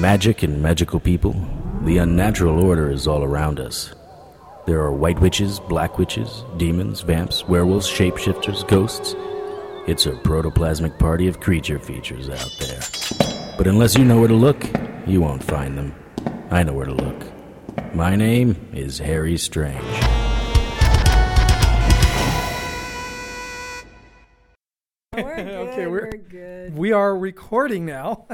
[0.00, 1.36] magic and magical people,
[1.82, 3.94] the unnatural order is all around us.
[4.66, 9.14] There are white witches, black witches, demons, vamps, werewolves, shapeshifters, ghosts.
[9.86, 12.80] It's a protoplasmic party of creature features out there.
[13.58, 14.64] But unless you know where to look,
[15.06, 15.94] you won't find them.
[16.50, 17.94] I know where to look.
[17.94, 20.09] My name is Harry Strange.
[25.80, 26.76] Okay, we're, we're- good.
[26.76, 28.26] We are recording now.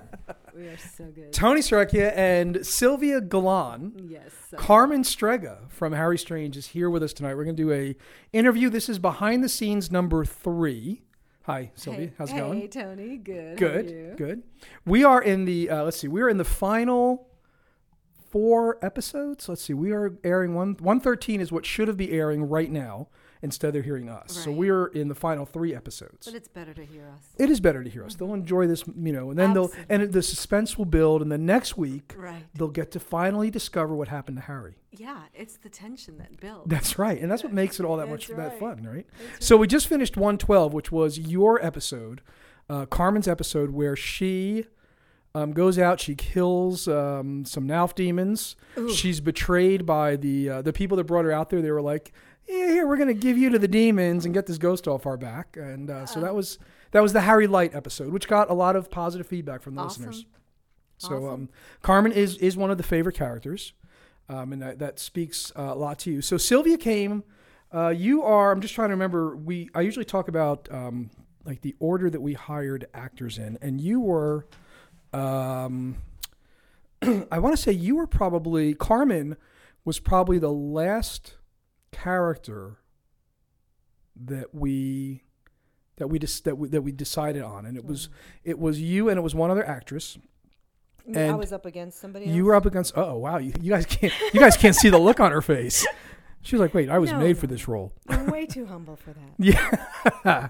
[0.54, 1.32] We are so good.
[1.32, 4.08] Tony Sarakia and Sylvia Galan.
[4.08, 4.32] yes.
[4.50, 7.34] so- Carmen Strega from Harry Strange is here with us tonight.
[7.34, 7.94] We're going to do a
[8.32, 8.70] interview.
[8.70, 11.02] This is behind the scenes number three.
[11.42, 12.06] Hi, Sylvia.
[12.06, 12.68] hey, How's it hey, going?
[12.68, 13.16] Tony.
[13.18, 13.58] Good.
[13.58, 14.16] Good.
[14.16, 14.42] Good.
[14.84, 16.08] We are in the uh, let's see.
[16.08, 17.28] We are in the final
[18.30, 19.48] four episodes.
[19.48, 19.74] Let's see.
[19.74, 20.76] We are airing one.
[20.80, 23.08] One thirteen is what should have been airing right now.
[23.46, 24.32] Instead, they're hearing us.
[24.32, 26.26] So we are in the final three episodes.
[26.26, 27.22] But it's better to hear us.
[27.38, 28.16] It is better to hear us.
[28.16, 31.46] They'll enjoy this, you know, and then they'll and the suspense will build, and then
[31.46, 32.42] next week Right.
[32.54, 34.74] they'll get to finally discover what happened to Harry.
[34.90, 36.68] Yeah, it's the tension that builds.
[36.68, 39.06] That's right, and that's what makes it all that much That's that fun, right?
[39.32, 42.22] That's So we just finished 112, which was your episode,
[42.68, 44.66] uh, Carmen's episode, where she
[45.36, 48.56] um, goes out, she kills um, some Nauf demons.
[48.78, 48.90] Ooh.
[48.90, 51.60] She's betrayed by the uh, the people that brought her out there.
[51.60, 52.12] They were like,
[52.48, 55.06] "Yeah, here we're going to give you to the demons and get this ghost off
[55.06, 56.58] our back." And uh, so that was
[56.92, 59.82] that was the Harry Light episode, which got a lot of positive feedback from the
[59.82, 60.06] Awesome.
[60.06, 60.26] listeners.
[60.98, 61.28] So Awesome.
[61.28, 61.48] um,
[61.82, 63.72] Carmen is is one of the favorite characters,
[64.28, 66.22] um, and that, that speaks uh, a lot to you.
[66.22, 67.22] So Sylvia came.
[67.74, 68.52] Uh, you are.
[68.52, 69.36] I'm just trying to remember.
[69.36, 71.10] We I usually talk about um,
[71.44, 74.46] like the order that we hired actors in, and you were.
[75.12, 75.96] Um,
[77.30, 79.36] I want to say you were probably Carmen
[79.84, 81.34] was probably the last
[81.92, 82.78] character
[84.24, 85.22] that we
[85.96, 88.08] that we just that we, that we decided on, and it was
[88.44, 90.18] it was you and it was one other actress.
[91.14, 92.26] I was up against somebody.
[92.26, 92.96] You were up against.
[92.96, 95.86] Oh wow, you, you guys can't you guys can't see the look on her face.
[96.42, 98.96] She was like, "Wait, I was No, made for this role." I'm way too humble
[98.96, 99.32] for that.
[100.24, 100.48] Yeah.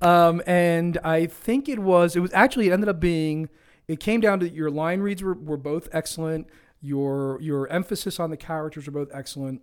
[0.00, 3.50] um, and I think it was, it was actually, it ended up being,
[3.86, 6.46] it came down to your line reads were, were both excellent.
[6.80, 9.60] Your, your emphasis on the characters were both excellent.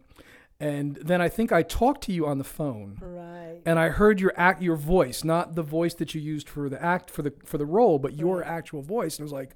[0.62, 3.60] And then I think I talked to you on the phone Right.
[3.66, 6.82] and I heard your act, your voice, not the voice that you used for the
[6.82, 8.48] act, for the, for the role, but your Right.
[8.48, 9.18] actual voice.
[9.18, 9.56] And I was like,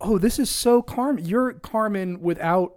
[0.00, 1.24] oh, this is so Carmen.
[1.24, 2.74] You're Carmen without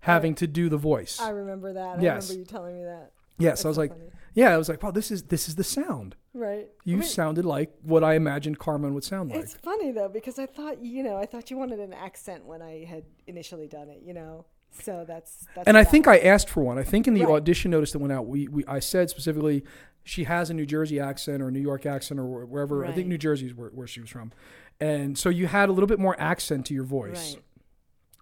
[0.00, 1.20] having to do the voice.
[1.20, 2.02] I remember that.
[2.02, 2.28] Yes.
[2.30, 3.12] I remember you telling me that.
[3.38, 3.58] yes.
[3.58, 4.10] That's I was so like, funny.
[4.34, 6.16] yeah, I was like, wow, this is, this is the sound.
[6.34, 6.66] right.
[6.84, 9.40] You I mean, sounded like what I imagined Carmen would sound like.
[9.40, 12.60] It's funny though because I thought you know I thought you wanted an accent when
[12.60, 14.02] I had initially done it.
[14.04, 14.44] You know,
[14.82, 15.66] so that's that's.
[15.68, 16.06] And I think.
[16.06, 16.78] I asked for one.
[16.78, 17.34] I think in the Right.
[17.36, 19.64] audition notice that went out, we, we I said specifically
[20.02, 22.84] she has a New Jersey accent or a New York accent or wh- wherever.
[22.84, 24.32] I think New Jersey is where, where she was from.
[24.80, 27.34] And so you had a little bit more accent to your voice.
[27.34, 27.42] Right.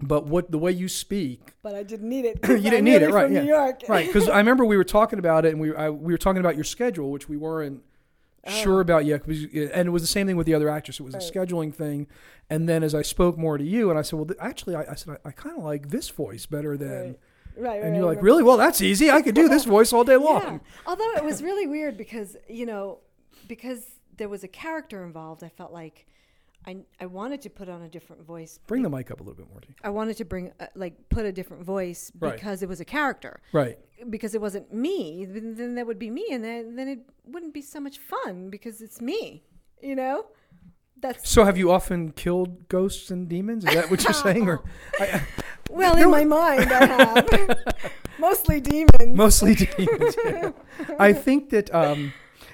[0.04, 2.38] But what the way you speak, But I didn't need it.
[2.48, 3.42] you didn't need it, really right, From yeah.
[3.42, 3.82] New York.
[3.88, 4.06] right?
[4.06, 6.56] Because I remember we were talking about it, and we I, we were talking about
[6.56, 7.82] your schedule, which we weren't
[8.48, 8.80] sure Oh.
[8.80, 9.26] about yet.
[9.26, 10.98] and it was the same thing with the other actress.
[11.00, 11.22] It was Right.
[11.22, 12.06] a scheduling thing.
[12.50, 14.84] And then as I spoke more to you, and I said, well, th- actually, I,
[14.90, 16.88] I said I, I kind of like this voice better than.
[16.90, 17.18] Right.
[17.54, 18.16] Right, And right, you're right.
[18.16, 18.42] like, really?
[18.42, 19.10] Well, that's easy.
[19.10, 20.42] I could do this voice all day long.
[20.42, 20.58] Yeah.
[20.86, 23.00] Although it was really weird because you know
[23.46, 23.84] because
[24.16, 26.06] there was a character involved, I felt like
[26.66, 28.58] I I wanted to put on a different voice.
[28.66, 29.60] Bring the mic up a little bit more.
[29.82, 32.34] I wanted to bring uh, like put a different voice Right.
[32.34, 33.40] because it was a character.
[33.52, 33.78] Right.
[34.10, 37.62] Because it wasn't me, then that would be me, and then then it wouldn't be
[37.62, 39.42] so much fun because it's me.
[39.80, 40.26] You know,
[41.00, 43.64] that's So have you often killed ghosts and demons?
[43.64, 44.48] Is that what you're saying?
[44.48, 44.62] Or
[45.00, 45.22] I,
[45.70, 46.72] well in my mind.
[46.72, 47.84] I have
[48.20, 49.16] mostly demons.
[49.16, 50.16] mostly demons.
[50.24, 50.52] yeah.
[51.00, 52.12] I think that, um,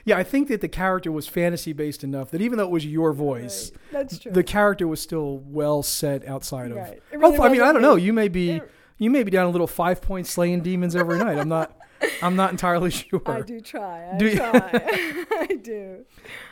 [0.08, 2.84] yeah, I think that the character was fantasy based enough that even though it was
[2.86, 3.92] your voice, Right.
[3.92, 4.32] That's true.
[4.32, 6.76] the character was still well set outside of.
[6.78, 7.02] Right.
[7.14, 7.96] Well, really I mean, I don't know.
[7.96, 11.18] You may be, It- you may be down a little five point slaying demons every
[11.18, 11.38] night.
[11.38, 11.76] I'm not,
[12.22, 13.22] I'm not entirely sure.
[13.26, 14.10] I do try.
[14.12, 14.50] I Do try.
[15.30, 16.04] I do.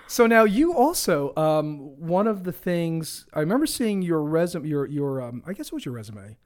[0.07, 4.87] So now you also um, one of the things I remember seeing your resume, your
[4.87, 6.37] your um, I guess it was your resume,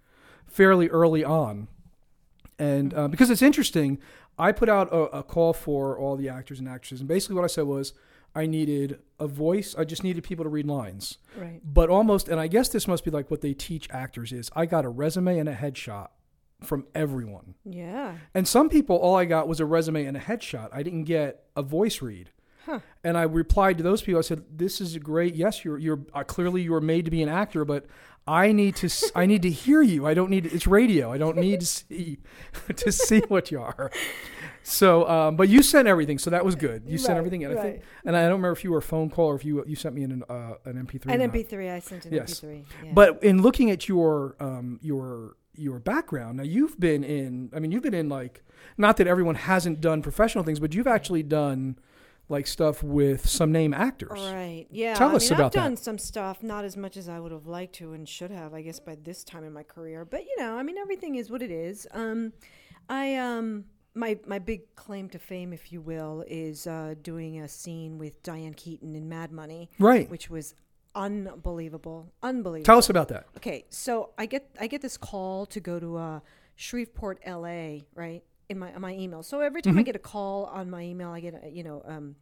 [0.46, 1.69] fairly early on,
[2.58, 3.99] and uh, because it's interesting,
[4.40, 7.44] I put out a, a call for all the actors and actresses, and basically what
[7.44, 7.92] I said was
[8.34, 9.75] I needed a voice.
[9.76, 11.60] I just needed people to read lines, Right.
[11.64, 14.66] but almost, and I guess this must be like what they teach actors is I
[14.66, 16.08] got a resume and a headshot
[16.62, 17.54] from everyone.
[17.64, 18.16] Yeah.
[18.34, 20.69] And some people, all I got was a resume and a headshot.
[20.72, 22.31] I didn't get a voice read.
[22.67, 22.81] Huh.
[23.05, 24.19] And I replied to those people.
[24.19, 25.35] I said, "This is great.
[25.35, 27.87] Yes, you're you're uh, clearly you were made to be an actor, but
[28.27, 30.07] I need to I need to hear you.
[30.07, 31.11] I don't need it's radio.
[31.11, 32.19] I don't need to see
[32.77, 33.91] to see what you are."
[34.62, 36.83] So, um, but you sent everything, so that was good.
[36.87, 37.57] You sent Right, everything in.
[37.57, 39.65] I think, and I don't remember if you were a phone call or if you
[39.67, 41.07] you sent me in an uh, an MP3.
[41.07, 41.31] or An.
[41.31, 42.41] MP3, I sent an Yes.
[42.41, 42.65] MP3.
[42.85, 42.91] Yeah.
[42.95, 47.51] But in looking at your um, your your background, now you've been in.
[47.55, 48.45] I mean, you've been in like
[48.77, 51.79] not that everyone hasn't done professional things, but you've actually done
[52.31, 54.11] like stuff with some name actors.
[54.12, 54.67] Right.
[54.71, 54.94] Yeah.
[54.94, 55.59] Tell I us mean, about I've that.
[55.61, 58.55] done some stuff, not as much as I would have liked to and should have,
[58.55, 60.05] I guess, by this time in my career.
[60.05, 61.87] But you know, I mean, everything is what it is.
[61.93, 62.32] Um,
[62.88, 67.49] I um, my my big claim to fame, if you will, is uh, doing a
[67.49, 70.09] scene with Diane Keaton in Mad Money, Right.
[70.09, 70.55] which was
[70.94, 72.65] unbelievable, unbelievable.
[72.65, 73.26] Tell us about that.
[73.37, 76.21] Okay, so I get I get this call to go to uh,
[76.56, 77.85] Shreveport, L.A.
[77.94, 79.23] Right in my my email.
[79.23, 81.82] So every time I get a call on my email, I get a, you know
[81.87, 82.17] um,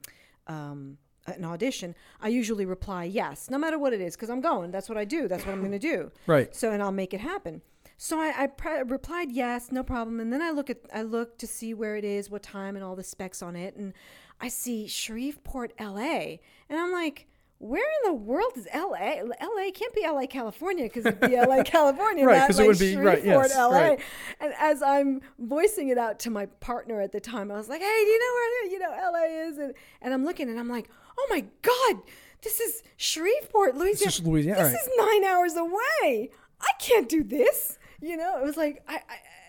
[0.46, 1.94] um, an audition.
[2.20, 4.70] I usually reply yes, no matter what it is, because I'm going.
[4.70, 5.26] That's what I do.
[5.26, 6.12] That's what I'm going to do.
[6.26, 6.54] Right.
[6.54, 7.62] So and I'll make it happen.
[7.96, 10.20] So I, I pre- replied yes, no problem.
[10.20, 12.84] And then I look at I look to see where it is, what time, and
[12.84, 13.94] all the specs on it, and
[14.40, 16.40] I see Shreveport, L.A.
[16.68, 17.26] And I'm like,
[17.58, 19.22] where in the world is L.A.?
[19.40, 19.70] L.A.
[19.72, 20.26] can't be L.A.
[20.26, 21.64] California because it'd be L.A.
[21.76, 23.72] California, Right, not 'cause it like would be- right, yes, L.A.
[23.90, 24.00] right.
[24.40, 27.80] And as I'm voicing it out to my partner at the time, I was like,
[27.80, 29.48] hey, do you know where you know L.A.
[29.48, 29.58] is?
[29.58, 30.88] And, and I'm looking, and I'm like,
[31.18, 32.02] oh my god,
[32.42, 34.08] this is Shreveport, Louisiana.
[34.08, 34.80] is Louisiana, This right.
[34.80, 36.30] is nine hours away.
[36.60, 37.78] I can't do this.
[38.00, 39.00] You know, it was like I, I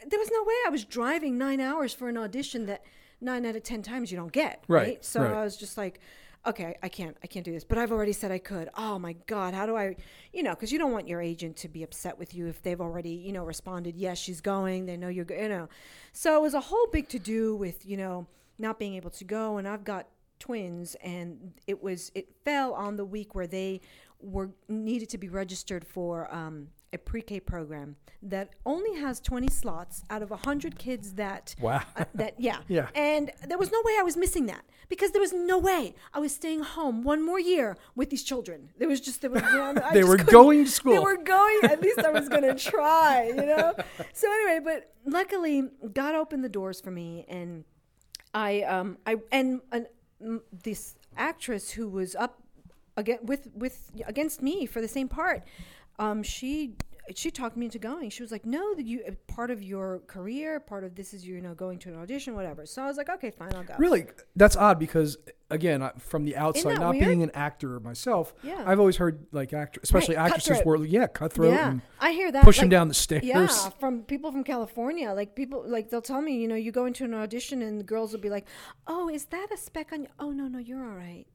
[0.08, 2.84] there was no way I was driving nine hours for an audition that
[3.22, 4.64] nine out of ten times you don't get.
[4.68, 5.06] Right, Right.
[5.06, 5.34] So right.
[5.34, 6.00] I was just like,
[6.46, 7.64] okay, I can't, I can't do this.
[7.64, 8.70] But I've already said I could.
[8.76, 9.96] Oh my God, how do I,
[10.34, 12.80] you know, because you don't want your agent to be upset with you if they've
[12.80, 14.86] already, you know, responded, yes, she's going.
[14.86, 15.70] They know you're, go-, you know.
[16.14, 18.28] So it was a whole big to do with, you know,
[18.58, 19.58] not being able to go.
[19.58, 20.08] And I've got
[20.40, 23.82] twins, and it was, it fell on the week where they
[24.22, 30.04] were needed to be registered for um, a pre-K program that only has 20 slots
[30.10, 31.82] out of 100 kids that Wow.
[31.96, 32.90] uh, that yeah Yeah.
[32.96, 36.20] and there was no way I was missing that because there was no way I
[36.20, 38.70] was staying home one more year with these children.
[38.78, 40.94] There was just there was, you know, They were going to school.
[40.94, 41.60] They were going.
[41.64, 43.74] At least I was going to try, you know.
[44.14, 47.66] So anyway, but luckily God opened the doors for me, and
[48.34, 52.42] I um I and, mm, this actress who was up
[52.98, 55.44] again with with against me for the same part,
[56.00, 56.76] um she
[57.16, 58.12] she talked me into going.
[58.12, 61.42] She was like, "No, that you part of your career, part of this is you
[61.42, 64.06] know going to an audition, whatever." So I was like, "Okay, fine, I'll go." Really,
[64.36, 65.18] that's odd because
[65.50, 67.06] again, I- from the outside, not weird?
[67.08, 68.64] being an actor myself, Yeah.
[68.64, 72.32] I've always heard like actor, especially Right, actresses were yeah cutthroat Yeah, and I hear
[72.32, 72.44] that.
[72.44, 73.24] pushing like- down the stairs.
[73.24, 73.48] Yeah,
[73.80, 75.12] from people from California.
[75.12, 77.84] Like people, like they'll tell me, you know, you go into an audition and the
[77.84, 78.46] girls will be like,
[78.86, 80.10] "Oh, is that a speck on you?
[80.20, 81.26] Oh, no, no, you're all right."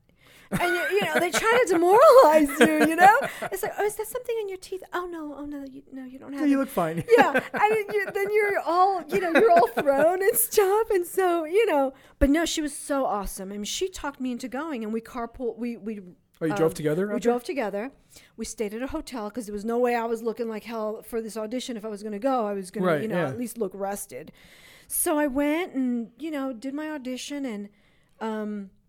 [0.60, 2.86] And you, you know, they try to demoralize you.
[2.88, 3.18] You know,
[3.52, 4.82] it's like, "Oh, is that something in your teeth?
[4.92, 7.04] Oh no, oh no, you, no, you don't have." Yeah, you it." look fine.
[7.18, 11.06] yeah, and then, you, then you're all, you know, you're all thrown and stuff, and
[11.06, 11.92] so you know.
[12.18, 13.50] But no, she was so awesome.
[13.50, 15.56] I mean, she talked me into going, and we carpool.
[15.56, 16.00] We we.
[16.40, 17.92] Oh, you drove together We drove together.
[18.36, 21.02] We stayed at a hotel because there was no way I was looking like hell
[21.02, 21.76] for this audition.
[21.76, 23.28] If I was going to go, I was going Right, to, you know, yeah.
[23.28, 24.32] at least look rested.
[24.88, 27.68] So I went and you know did my audition, and
[28.20, 28.83] um, I-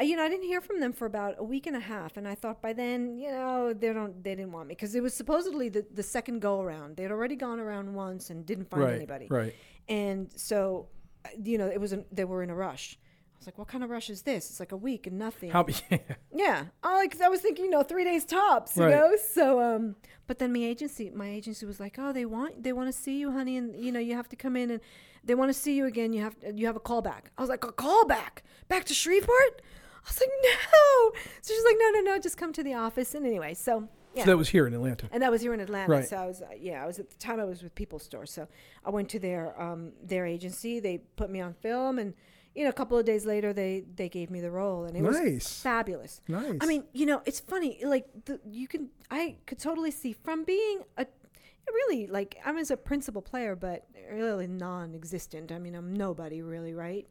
[0.00, 2.26] you know, I didn't hear from them for about a week and a half, and
[2.28, 5.12] I thought by then, you know, they don't, they didn't want me because it was
[5.14, 6.96] supposedly the, the second go around.
[6.96, 9.54] They'd already gone around once and didn't find right, anybody, right.
[9.88, 10.88] and so,
[11.24, 12.96] uh, you know, it was, an, they were in a rush.
[13.00, 14.50] I was like, what kind of rush is this?
[14.50, 15.50] It's like a week and nothing.
[15.50, 15.64] How?
[15.90, 15.98] Yeah.
[16.34, 18.90] Yeah, I like I was thinking, you know, three days tops, you Right.
[18.94, 19.16] know.
[19.32, 19.94] So, um,
[20.26, 23.18] but then my agency, my agency was like, oh, they want, they want to see
[23.18, 24.80] you, honey, and you know, you have to come in and
[25.24, 26.12] they want to see you again.
[26.12, 27.30] You have, you have a call back.
[27.38, 29.62] I was like, a call back, back to Shreveport.
[30.08, 31.20] I was like, no.
[31.42, 33.14] So she's like, no, no, no, just come to the office.
[33.14, 34.24] And anyway, so yeah.
[34.24, 35.08] So that was here in Atlanta.
[35.12, 35.92] and that was here in Atlanta.
[35.92, 36.08] Right.
[36.08, 38.24] So I was, uh, yeah, I was at the time I was with People Store.
[38.26, 38.48] So
[38.84, 40.80] I went to their um, their agency.
[40.80, 42.14] They put me on film, and
[42.54, 45.02] you know, a couple of days later, they they gave me the role, and it
[45.02, 45.60] was Nice.
[45.60, 46.22] fabulous.
[46.26, 46.56] Nice.
[46.60, 47.78] I mean, you know, it's funny.
[47.84, 51.06] Like the, you can, I could totally see from being a
[51.68, 55.52] really like I'm as a principal player, but really non-existent.
[55.52, 57.06] I mean, I'm nobody really, right?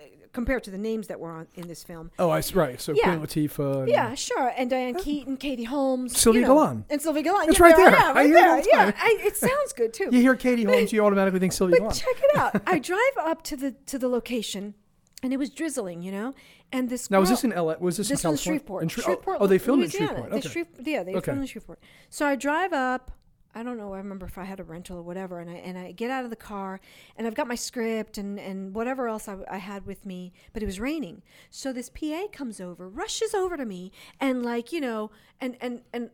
[0.00, 2.10] Uh, Compared to the names that were on in this film.
[2.18, 2.80] Oh, I right.
[2.80, 3.16] So Yeah.
[3.16, 3.80] Queen Latifah.
[3.80, 4.52] and- Yeah, sure.
[4.56, 6.84] And Diane Keaton, Katie Holmes, Sylvia you know, Galan.
[6.90, 7.48] and Sylvia Galan.
[7.48, 7.88] It's yeah, right there.
[7.88, 8.60] I am, I right hear there.
[8.62, 8.92] the Yeah.
[8.96, 10.10] I, it sounds good too.
[10.12, 11.94] You hear Katie Holmes, you automatically think Sylvia But Galan.
[11.96, 12.62] check it out.
[12.66, 14.74] I drive up to the to the location,
[15.22, 16.02] and it was drizzling.
[16.02, 16.34] You know,
[16.72, 17.74] and this Now, was this in LA?
[17.80, 18.60] Was this, this in California?
[18.60, 18.82] Shreveport.
[18.84, 19.38] In Shre- oh, Shreveport.
[19.40, 20.12] oh, they filmed Louisiana.
[20.12, 20.44] in Shreveport.
[20.44, 20.60] Okay.
[20.82, 21.24] Shrev- yeah, they Okay.
[21.24, 21.80] filmed in Shreveport.
[22.10, 23.10] So I drive up.
[23.58, 23.92] I don't know.
[23.92, 26.22] I remember if I had a rental or whatever, and I and I get out
[26.22, 26.80] of the car,
[27.16, 30.62] and I've got my script and and whatever else I, I had with me, but
[30.62, 31.22] it was raining.
[31.50, 35.10] So this PA comes over, rushes over to me, and like you know,
[35.40, 36.10] and and and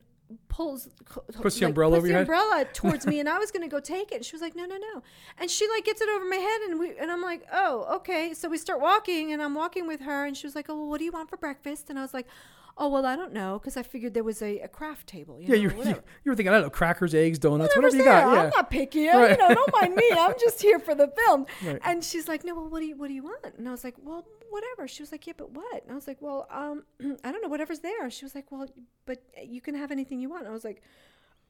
[0.48, 0.88] pulls
[1.34, 2.28] Puts the umbrella puts over the your head?
[2.28, 4.16] umbrella towards me, and I was gonna go take it.
[4.16, 5.02] And she was like, "No, no, no,"
[5.38, 8.32] and she like gets it over my head, and we and I'm like, "Oh, okay."
[8.32, 10.88] So we start walking, and I'm walking with her, and she was like, "Oh, well,
[10.88, 12.26] what do you want for breakfast?" And I was like.
[12.76, 15.40] Oh well, I don't know because I figured there was a, a craft table.
[15.40, 17.94] You Yeah, know, you, you, you were thinking, I don't know, crackers, eggs, donuts, Whatever's
[17.94, 18.20] whatever you there.
[18.26, 18.32] got.
[18.34, 18.42] Yeah.
[18.44, 19.06] I'm not picky.
[19.08, 19.30] Right.
[19.30, 20.10] You know, don't mind me.
[20.12, 21.46] I'm just here for the film.
[21.64, 21.78] Right.
[21.84, 23.44] And she's like, no, well, what do you what do you want?
[23.56, 24.88] And I was like, well, whatever.
[24.88, 25.82] She was like, yeah, but what?
[25.84, 26.82] And I was like, well, um,
[27.24, 28.10] I don't know, whatever's there.
[28.10, 28.66] She was like, well,
[29.06, 30.42] but you can have anything you want.
[30.42, 30.82] And I was like,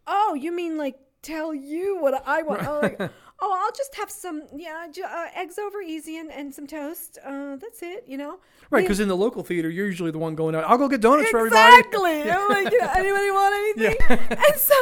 [0.06, 2.62] oh, you mean like tell you what I want?
[2.62, 3.00] Was like,
[3.40, 7.18] oh, I'll just have some, yeah, uh, eggs over easy and, and some toast.
[7.24, 8.04] Uh, that's it.
[8.06, 8.38] You know.
[8.70, 10.64] Right, because in the local theater, you're usually the one going out.
[10.64, 11.76] I'll go get donuts for everybody.
[11.78, 12.22] Exactly.
[12.30, 14.18] I'm like, you know, anybody want anything?
[14.30, 14.74] And so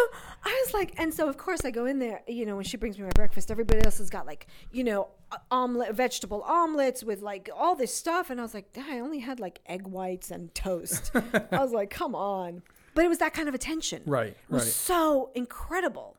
[0.44, 2.76] I was like, and so of course I go in there, you know, when she
[2.76, 5.08] brings me my breakfast, everybody else has got like, you know,
[5.50, 8.30] omelet, vegetable omelets with like all this stuff.
[8.30, 11.12] And I was like, I only had like egg whites and toast.
[11.14, 12.62] I was like, come on.
[12.94, 14.02] But it was that kind of attention.
[14.04, 14.72] Right, It was right.
[14.72, 16.16] so incredible.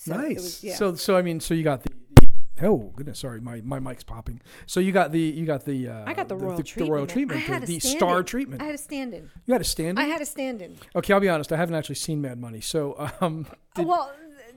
[0.00, 0.36] So nice.
[0.36, 0.74] was- yeah.
[0.76, 1.90] So, so I mean, so you got the.
[2.62, 4.38] Oh goodness, sorry, my, my mic's popping.
[4.66, 6.92] So you got the you got the uh, I got the royal the, treatment.
[6.92, 8.60] royal treatment, the, the star treatment.
[8.60, 9.30] I had a stand in.
[9.46, 9.98] you had a stand.
[9.98, 10.76] In I had a stand in.
[10.94, 11.52] okay, I'll be honest.
[11.52, 12.60] I haven't actually seen Mad Money.
[12.60, 14.12] So, um, did- well,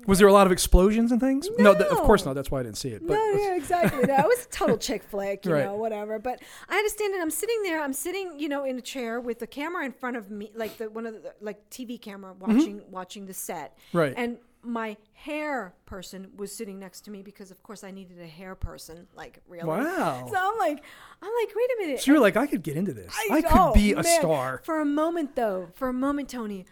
[0.06, 1.48] was there a lot of explosions and things?
[1.58, 2.34] No, th- of course not.
[2.34, 3.08] That's why I didn't see it.
[3.08, 4.04] But no, yeah, exactly.
[4.04, 5.64] No, it was a total chick flick, you Right.
[5.64, 6.20] know, whatever.
[6.20, 7.22] But I had to stand in.
[7.22, 7.82] I'm sitting there.
[7.82, 10.76] I'm sitting, you know, in a chair with the camera in front of me, like
[10.78, 13.78] the one of the like TV camera watching watching the set.
[13.78, 13.98] Mm-hmm.
[13.98, 14.14] Right.
[14.18, 18.28] And my hair person was sitting next to me because, of course, I needed a
[18.28, 19.08] hair person.
[19.16, 19.68] Like really.
[19.68, 20.28] Wow.
[20.30, 20.84] So I'm like,
[21.22, 22.02] I'm like, wait a minute.
[22.02, 23.14] so you're like, I could get into this.
[23.30, 24.06] I, could oh, be a man.
[24.06, 24.62] star.
[24.64, 26.66] For a moment, though, for a moment, Tony,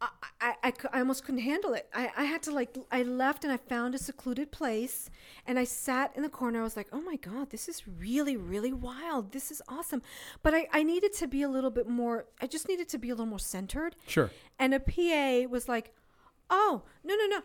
[0.00, 0.08] I,
[0.40, 1.88] I, I, I almost couldn't handle it.
[1.94, 5.10] I, I had to, like, I left and I found a secluded place
[5.46, 6.60] and I sat in the corner.
[6.60, 9.32] I was like, oh my God, this is really, really wild.
[9.32, 10.02] This is awesome.
[10.42, 13.10] But I, I needed to be a little bit more, I just needed to be
[13.10, 13.96] a little more centered.
[14.06, 14.30] Sure.
[14.58, 15.92] And a PA was like,
[16.50, 17.40] "Oh, no, no, no,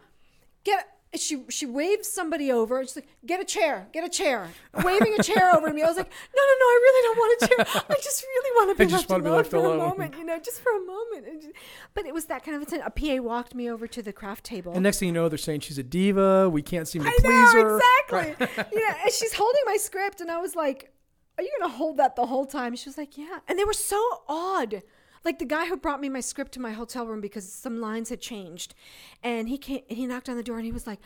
[0.64, 2.78] get." She she waved somebody over.
[2.80, 4.48] and She's like, "Get a chair, get a chair."
[4.84, 5.82] Waving a chair over to me.
[5.82, 7.84] I was like, "No, no, no, I really don't want a chair.
[7.90, 10.24] I just really want to be, left, wanna be alone for alone." a moment, you
[10.24, 11.56] know, just for a moment." And just-
[11.96, 12.82] but it was that kind of a thing.
[12.86, 14.74] A PA walked me over to the craft table.
[14.74, 16.48] And next thing you know, they're saying she's a diva.
[16.48, 17.80] We can't seem to I please know her.
[17.80, 18.48] exactly.
[18.80, 20.94] yeah, and she's holding my script, and I was like,
[21.40, 23.74] "Are you gonna hold that the whole time?" She was like, "Yeah." And they were
[23.74, 24.84] so odd.
[25.24, 28.10] Like the guy who brought me my script to my hotel room because some lines
[28.10, 28.74] had changed,
[29.24, 31.00] and he came and he knocked on the door and he was like,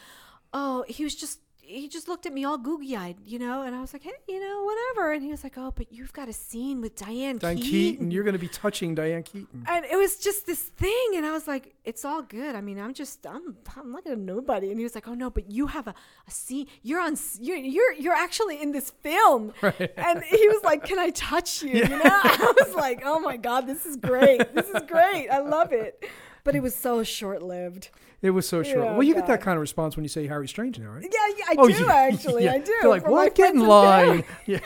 [0.53, 1.39] "Oh," he was just.
[1.65, 4.11] He just looked at me all googie eyed, you know, and I was like, hey,
[4.27, 5.13] you know, whatever.
[5.13, 7.71] And he was like, oh, but you've got a scene with Diane, Diane Keaton.
[7.71, 9.65] Keaton, you're going to be touching Diane Keaton.
[9.67, 12.55] And it was just this thing, and I was like, "It's all good.
[12.55, 15.29] I mean, I'm just, I'm, I'm like a nobody." And he was like, "Oh no,
[15.29, 15.95] but you have a,
[16.27, 16.67] a scene.
[16.81, 17.17] You're on.
[17.39, 19.53] You're, you're, you're actually in this film."
[19.95, 22.01] And he was like, "Can I touch you?" You know?
[22.03, 24.53] I was like, "Oh my god, this is great.
[24.53, 25.29] This is great.
[25.29, 26.03] I love it."
[26.43, 27.89] But it was so short lived.
[28.21, 28.77] It was so short.
[28.85, 31.03] Yeah, well, you get that kind of response when you say Harry Strange now, right?
[31.03, 32.43] Yeah, yeah I Oh, do yeah, actually.
[32.45, 32.53] yeah.
[32.53, 32.73] I do.
[32.81, 33.35] They're like, what?
[33.35, 34.23] Get in line.
[34.45, 34.59] Yeah.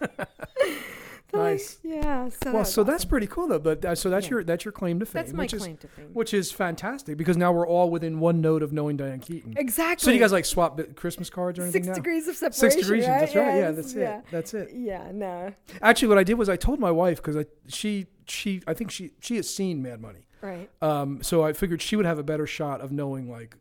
[1.34, 1.78] nice.
[1.82, 2.28] Yeah.
[2.42, 3.10] So Well, so that's awesome.
[3.10, 3.58] pretty cool, though.
[3.58, 4.30] But uh, so that's Yeah.
[4.30, 5.22] your that's your claim to fame.
[5.22, 6.10] That's my which claim is, to fame.
[6.14, 9.54] Which is fantastic because now we're all within one note of knowing Diane Keaton.
[9.56, 10.04] exactly.
[10.04, 11.94] So you guys like swap Christmas cards or anything six now?
[12.02, 12.70] degrees of separation.
[12.70, 13.06] Six degrees.
[13.06, 13.20] Right?
[13.20, 13.56] That's right.
[13.56, 14.24] Yeah, this that's is- it.
[14.30, 14.70] That's it.
[14.74, 15.10] Yeah.
[15.12, 15.52] No.
[15.82, 18.90] Actually, what I did was I told my wife because I she she I think
[18.90, 20.20] she she has seen Mad Money.
[20.40, 20.70] Right.
[20.82, 23.56] Um, so I figured she would have a better shot of knowing like,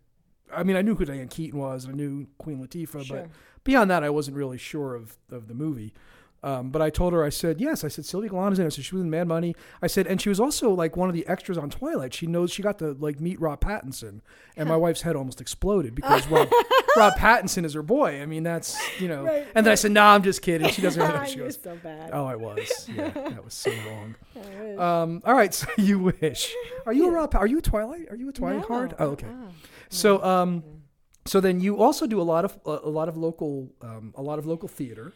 [0.53, 3.17] I mean, I knew who Diane Keaton was, and I knew Queen Latifah, Sure.
[3.21, 3.29] but
[3.63, 5.93] beyond that, I wasn't really sure of of the movie.
[6.43, 7.83] Um, but I told her, I said, yes.
[7.83, 8.71] I said, Sylvia Galan is in it.
[8.71, 9.55] So she was in Mad Money.
[9.81, 12.13] I said, and she was also like one of the extras on Twilight.
[12.13, 14.21] She knows she got to like meet Rob Pattinson,
[14.55, 16.47] and my wife's head almost exploded because Rob,
[16.95, 18.21] Rob Pattinson is her boy.
[18.21, 19.23] I mean, that's you know.
[19.23, 20.69] Right, and then I said, nah, I'm just kidding.
[20.69, 21.23] She doesn't know.
[21.27, 22.11] She goes, so bad.
[22.13, 22.87] oh, I was.
[22.95, 24.15] Yeah, that was so wrong.
[24.77, 26.53] Um, all right, so you wish.
[26.85, 27.35] Are you a Rob?
[27.35, 28.07] Are you a Twilight?
[28.11, 28.67] Are you a Twilight No.
[28.67, 28.93] card?
[28.99, 29.27] Oh, okay.
[29.27, 29.51] Uh-uh.
[29.89, 30.63] So, um,
[31.25, 34.21] so then you also do a lot of a, a lot of local, um, a
[34.21, 35.13] lot of local theater.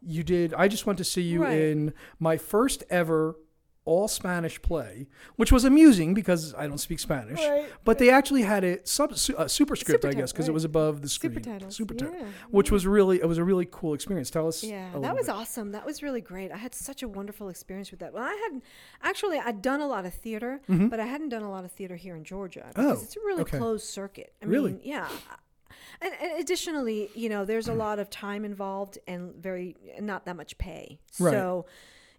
[0.00, 0.54] You did.
[0.54, 1.58] I just went to see you Right.
[1.58, 3.36] in my first ever
[3.84, 7.38] all Spanish play, which was amusing because I don't speak Spanish.
[7.40, 7.64] Right.
[7.84, 11.00] But they actually had a, sub su, uh, superscript, I guess, because it was above
[11.00, 11.32] the screen.
[11.32, 14.28] Supertitles, Supertit- yeah, which was really it was a really cool experience.
[14.28, 14.62] Tell us.
[14.62, 15.34] Yeah, a that was bit.
[15.34, 15.72] awesome.
[15.72, 16.52] That was really great.
[16.52, 18.12] I had such a wonderful experience with that.
[18.12, 18.60] Well, I had
[19.02, 21.96] actually I'd done a lot of theater, but I hadn't done a lot of theater
[21.96, 23.00] here in Georgia because Mm-hmm.
[23.00, 23.56] Oh, it's a really okay.
[23.56, 24.34] closed circuit.
[24.42, 24.72] I Really?
[24.72, 25.08] mean, yeah.
[26.00, 30.36] And, and additionally, you know, there's a lot of time involved and very not that
[30.36, 30.98] much pay.
[31.18, 31.32] Right.
[31.32, 31.66] So,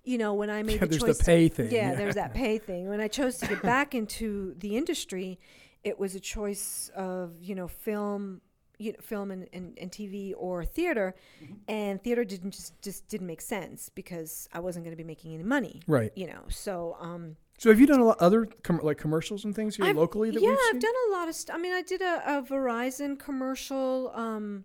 [0.03, 1.95] you know, when I made Yeah, the there's the choice, to- pay thing, Yeah, yeah.
[1.95, 2.89] there's that pay thing.
[2.89, 5.39] When I chose to get back into the industry,
[5.83, 8.41] it was a choice of you know film,
[8.77, 11.53] you know, film and, and, and TV or theater, Mm-hmm.
[11.69, 15.33] and theater didn't just just didn't make sense because I wasn't going to be making
[15.33, 15.81] any money.
[15.87, 16.11] Right.
[16.15, 19.53] You know, so um, So have you done a lot other com- like commercials and
[19.55, 21.55] things here I've- locally that yeah, we've I've done a lot of stuff.
[21.55, 24.63] I mean, I did a, a Verizon commercial um,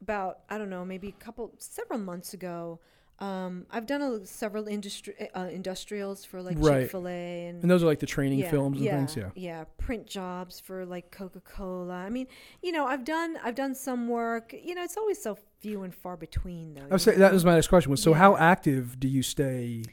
[0.00, 2.80] about I don't know, maybe a couple, several months ago.
[3.18, 6.82] Um, I've done a, several industri- uh, industrials for like Right.
[6.82, 9.16] Chick Fil A and and those are like the training yeah, films and yeah, things.
[9.16, 9.30] Yeah.
[9.36, 11.94] yeah, print jobs for like Coca Cola.
[11.94, 12.26] I mean,
[12.62, 14.52] you know, I've done I've done some work.
[14.52, 16.86] You know, it's always so few and far between, though.
[16.90, 17.90] I was saying that was my next question.
[17.90, 18.18] Was so Yeah.
[18.18, 19.84] how active do you stay?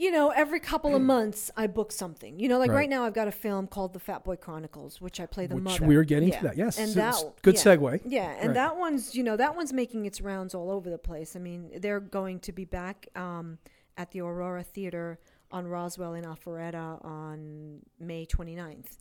[0.00, 2.40] You know, every couple of months I book something.
[2.40, 2.76] You know, like Right.
[2.78, 5.56] right, now I've got a film called The Fat Boy Chronicles, which I play the
[5.56, 5.86] Which mother.
[5.86, 6.38] we're getting Yeah.
[6.38, 6.56] to that.
[6.56, 7.60] Yes, and it's that good yeah.
[7.60, 8.00] segue.
[8.06, 8.54] Yeah, and Right.
[8.54, 11.36] that one's you know that one's making its rounds all over the place.
[11.36, 13.58] I mean, they're going to be back um,
[13.98, 15.18] at the Aurora Theater
[15.52, 18.96] on Roswell in Alpharetta on May 29th.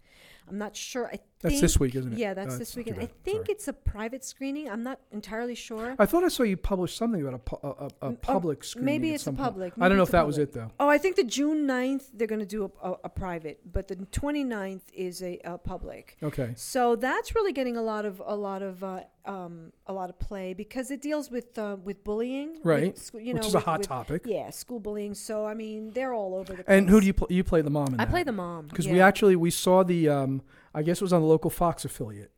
[0.50, 1.08] I'm not sure.
[1.08, 2.20] I That's this week, isn't it?
[2.20, 3.10] Yeah, that's Uh, this it's not too weekend.
[3.10, 3.54] I think Sorry.
[3.56, 4.70] it's a private screening.
[4.70, 5.96] I'm not entirely sure.
[5.98, 8.64] I thought I saw you publish something about a, pu- a, a, a oh, public
[8.64, 8.86] screening.
[8.86, 9.74] maybe it's a public.
[9.80, 10.72] I don't know if that was it though.
[10.80, 14.82] Oh, I think the June 9th they're going to do a, private, but the 29th
[14.94, 16.18] is a, public.
[16.24, 16.54] Okay.
[16.56, 20.18] So that's really getting a lot of a lot of uh, um, a lot of
[20.20, 22.98] play because it deals with uh, with bullying, Right.
[22.98, 24.22] sc- you Which know, is a hot with- topic.
[24.26, 25.14] Yeah, school bullying.
[25.14, 26.64] So I mean, they're all over the.
[26.64, 26.66] place.
[26.68, 27.28] And who do you play?
[27.30, 28.12] You play the mom in I that.
[28.12, 28.94] play the mom because yeah.
[28.94, 30.42] we actually we saw the um
[30.74, 32.32] I guess it was on the local Fox affiliate.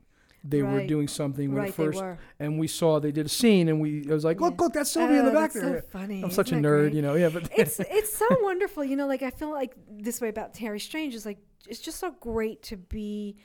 [0.43, 2.17] They were doing something when right first, they were.
[2.39, 4.63] and we saw they did a scene, and we it was like, look, Yeah.
[4.63, 5.81] look, that's Sylvia in the Oh, back that's there.
[5.81, 6.23] So funny.
[6.23, 6.93] I'm such a Isn't nerd, great?
[6.93, 7.13] you know.
[7.13, 8.83] Yeah, but it's it's so wonderful.
[8.83, 11.37] You know, like I feel like this way about Harry Strange is like
[11.67, 13.37] it's just so great to be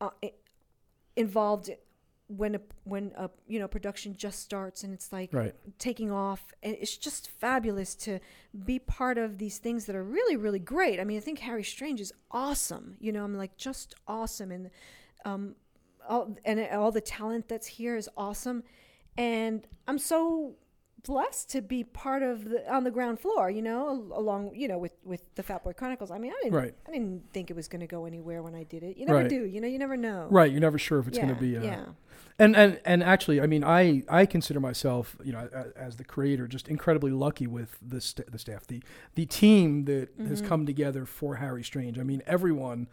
[0.00, 0.10] uh,
[1.16, 1.70] involved
[2.36, 5.54] when a when a you know production just starts and it's like right.
[5.78, 8.20] taking off and it's just fabulous to
[8.64, 11.64] be part of these things that are really really great i mean i think harry
[11.64, 14.70] strange is awesome you know i'm like just awesome and
[15.24, 15.56] um
[16.08, 18.62] all, and all the talent that's here is awesome
[19.18, 20.54] and i'm so
[21.02, 24.78] blessed to be part of the on the ground floor you know along you know
[24.78, 26.74] with with the fat boy chronicles i mean i didn't Right.
[26.86, 29.20] i didn't think it was going to go anywhere when i did it you never
[29.20, 29.28] Right.
[29.28, 30.50] do you know you never know Right.
[30.50, 31.56] You're never sure if it's yeah, going to be.
[31.56, 31.84] Uh, yeah
[32.38, 36.04] And and and actually, I mean, I I consider myself, you know, as, as the
[36.04, 38.82] creator, just incredibly lucky with the st- the staff, the
[39.14, 40.46] the team that has Mhm.
[40.48, 41.98] come together for Harry Strange.
[41.98, 42.88] I mean, everyone.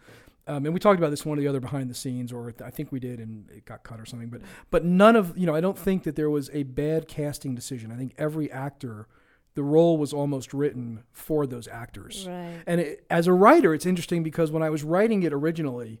[0.48, 2.70] Um, and we talked about this one or the other behind the scenes, or I
[2.70, 4.30] think we did, and it got cut or something.
[4.30, 7.54] But but none of you know, I don't think that there was a bad casting
[7.54, 7.92] decision.
[7.92, 9.06] I think every actor,
[9.54, 12.26] the role was almost written for those actors.
[12.26, 16.00] right And it, as a writer, it's interesting because when I was writing it originally,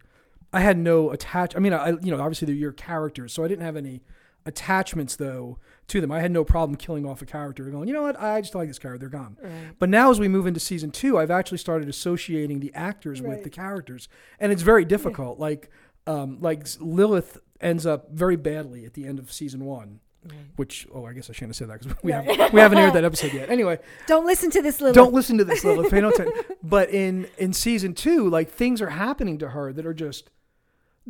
[0.52, 1.54] I had no attach.
[1.54, 4.00] I mean, I you know obviously they're your characters, so I didn't have any
[4.48, 5.58] attachments though
[5.88, 6.10] to them.
[6.10, 8.54] I had no problem killing off a character, and going, you know what, I just
[8.54, 9.36] like this character, they're gone.
[9.40, 13.22] right But now as we move into season two, I've actually started associating the actors
[13.22, 14.08] with the characters,
[14.40, 15.38] and it's very difficult.
[15.38, 15.70] Like
[16.06, 20.00] um, like Lilith ends up very badly at the end of season one.
[20.24, 20.34] right.
[20.56, 22.94] Which oh I guess I shouldn't have said that because we haven't we haven't aired
[22.94, 23.50] that episode yet.
[23.50, 24.94] Anyway, don't listen to this Lilith.
[24.94, 25.90] don't listen to this Lilith.
[25.90, 26.34] Pay no attention.
[26.62, 30.30] But in in season two, like things are happening to her that are just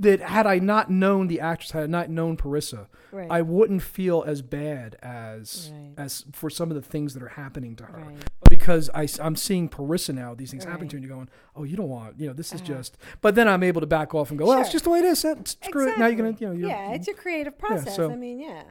[0.01, 3.83] that had I not known the actress, had I not known Parissa, right I wouldn't
[3.83, 5.93] feel as bad as Right.
[5.97, 7.99] as for some of the things that are happening to her.
[7.99, 8.17] right
[8.49, 10.91] Because I, am seeing Parissa now, these things happen Right.
[10.91, 12.75] to her, and you're going, oh, you don't want, you know, this is Uh-huh.
[12.75, 12.97] just.
[13.21, 15.05] But then I'm able to back off and go, well, it's just the way it
[15.05, 15.19] is.
[15.21, 15.99] Screw it.
[15.99, 17.97] Now you're gonna, you know, you're, yeah, it's your creative process.
[17.97, 18.63] so- I mean, yeah.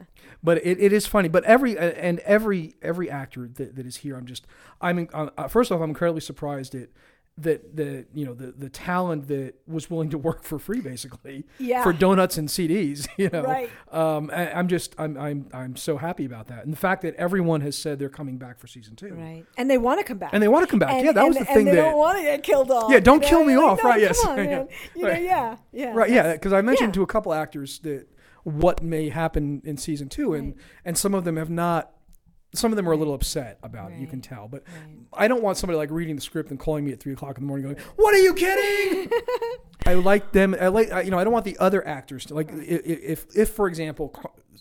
[0.42, 1.28] but it, it is funny.
[1.28, 4.46] But every and every every actor that, that is here, I'm just
[4.80, 6.88] I'm uh, first off, I'm incredibly surprised at
[7.40, 11.44] that the you know the the talent that was willing to work for free basically
[11.58, 11.82] Yeah.
[11.82, 13.06] for donuts and CDs.
[13.18, 13.70] You know, Right.
[13.92, 17.14] um, I, I'm just I'm I'm I'm so happy about that, and the fact that
[17.16, 19.44] everyone has said they're coming back for season two, Right.
[19.56, 20.30] And they want to come back.
[20.32, 20.90] and they want to come back.
[20.94, 22.90] And- yeah, that was and- the thing they that don't want to get killed off.
[22.90, 24.42] Yeah, don't you kill me like, off, no, right, yes, on, know.
[24.44, 24.68] man.
[24.94, 25.22] You Right.
[25.22, 25.92] know, yeah, yeah.
[25.94, 27.00] right yeah because i mentioned yeah.
[27.00, 28.06] to a couple actors that
[28.44, 30.64] what may happen in season two and Right.
[30.84, 31.90] and some of them have not
[32.54, 34.96] some of them are a little upset about it you can tell but Right.
[35.12, 37.44] i don't want somebody like reading the script and calling me at three o'clock in
[37.44, 39.10] the morning going what are you kidding?
[39.86, 42.34] I like them i like I- you know i don't want the other actors to
[42.34, 44.14] like i- i- if if for example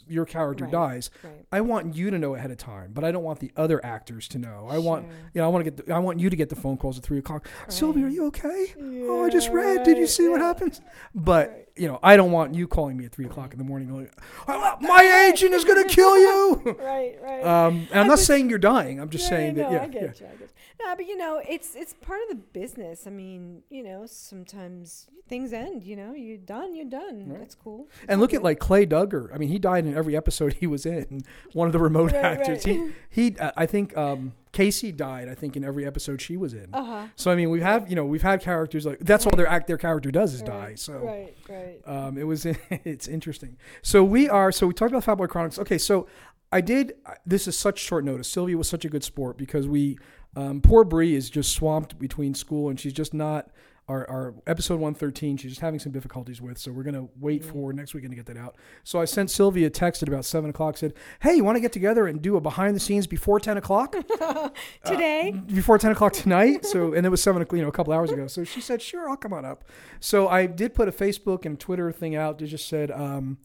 [0.07, 0.71] your character Right.
[0.73, 1.45] dies Right.
[1.51, 4.27] i want you to know ahead of time but i don't want the other actors
[4.29, 6.35] to know i want you know i want to get the, i want you to
[6.35, 9.53] get the phone calls at three o'clock sylvia are you okay oh i just Yeah,
[9.55, 10.81] read did you right, see what happens
[11.15, 11.63] but Right.
[11.75, 14.09] you know, I don't want you calling me at three o'clock in the morning going,
[14.47, 17.43] "Oh, "My agent is going to kill you." Right, right.
[17.43, 18.99] Um, and I'm I not was- saying you're dying.
[18.99, 19.71] I'm just yeah, saying no, that.
[19.73, 20.01] Yeah, I get yeah.
[20.01, 20.25] you.
[20.33, 20.85] I get you.
[20.85, 23.05] No, but you know, it's it's part of the business.
[23.05, 25.83] I mean, you know, sometimes things end.
[25.83, 26.75] You know, you're done.
[26.75, 27.29] You're done.
[27.29, 27.39] Right.
[27.39, 27.87] That's cool.
[28.07, 29.33] And look at like Clay Duggar.
[29.33, 31.23] I mean, he died in every episode he was in.
[31.53, 32.65] One of the remote Right, actors.
[32.65, 32.91] right.
[33.09, 33.37] He, he.
[33.39, 35.27] Uh, I think um, Casey died.
[35.29, 36.67] I think in every episode she was in.
[36.73, 37.07] Uh-huh.
[37.15, 39.67] So I mean, we have you know we've had characters like that's all their act
[39.67, 40.75] their character does is die.
[40.75, 41.79] So Right, right.
[41.85, 43.57] Um, it was it's interesting.
[43.81, 45.59] So we are so we talked about Fat Boy Chronicles.
[45.59, 46.07] Okay, so
[46.51, 46.93] I did.
[47.25, 48.27] This is such short notice.
[48.27, 49.97] Sylvia was such a good sport because we
[50.35, 53.49] Um, poor Bree is just swamped between school, and she's just not.
[53.89, 57.45] Our, our episode 113, she's just having some difficulties with, so we're going to wait
[57.45, 58.57] for next weekend to get that out.
[58.83, 61.61] So I sent Sylvia a text at about 7 o'clock, said, Hey, you want to
[61.61, 63.95] get together and do a behind the scenes before 10 o'clock?
[64.85, 66.65] Today, before 10 o'clock tonight.
[66.65, 68.27] So, and it was seven, o'clock, you know, a couple hours ago.
[68.27, 69.63] So she said, sure, I'll come on up.
[70.01, 73.37] So I did put a Facebook and Twitter thing out that just said, um,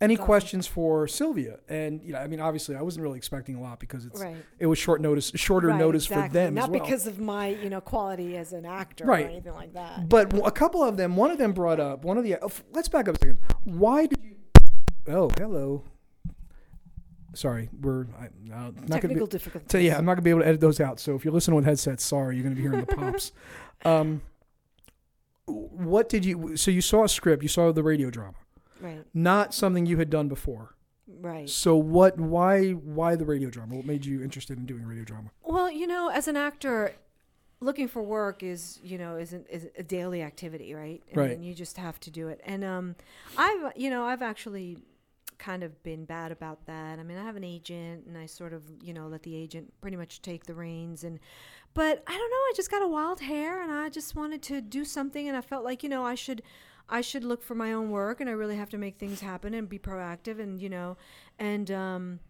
[0.00, 1.58] any questions for Sylvia?
[1.68, 4.36] And, you know, I mean, obviously I wasn't really expecting a lot because it's, Right.
[4.58, 6.28] it was short notice, shorter Right, notice exactly.
[6.28, 6.80] for them Not as well.
[6.80, 9.26] because of my, you know, quality as an actor Right.
[9.26, 10.08] or anything like that.
[10.08, 12.88] but a couple of them, one of them brought up, one of the, oh, let's
[12.88, 13.38] back up a second.
[13.64, 14.36] Why did you,
[15.08, 15.84] oh, hello.
[17.32, 19.30] Sorry, we're I, not going to Technical be.
[19.30, 19.70] difficulties.
[19.70, 20.98] So yeah, I'm not gonna be able to edit those out.
[20.98, 23.32] So if you're listening with headsets, sorry, you're gonna be hearing the pops.
[23.84, 24.20] Um,
[25.46, 26.56] what did you?
[26.56, 28.34] So you saw a script, you saw the radio drama,
[28.80, 30.74] Right, not something you had done before.
[31.06, 31.48] right.
[31.48, 32.18] So what?
[32.18, 32.70] Why?
[32.72, 33.76] Why the radio drama?
[33.76, 35.30] What made you interested in doing radio drama?
[35.44, 36.92] Well, you know, as an actor,
[37.60, 41.02] looking for work is, you know, is, an, is a daily activity, right?
[41.14, 41.30] I Right.
[41.30, 42.40] mean, you just have to do it.
[42.44, 42.96] And um,
[43.36, 44.78] I've, you know, I've actually
[45.38, 46.98] kind of been bad about that.
[46.98, 49.72] I mean, I have an agent, and I sort of, you know, let the agent
[49.82, 51.02] pretty much take the reins.
[51.04, 51.18] And,
[51.74, 54.60] but I don't know, I just got a wild hair, and I just wanted to
[54.60, 56.42] do something, and I felt like, you know, I should.
[56.90, 59.54] I should look for my own work, and I really have to make things happen
[59.54, 60.96] and be proactive, and you know,
[61.38, 62.20] and um,